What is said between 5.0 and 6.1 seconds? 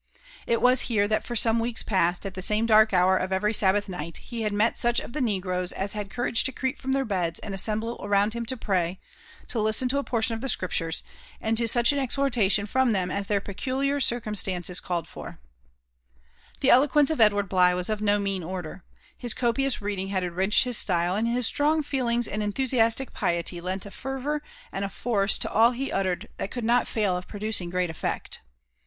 the Negroes as had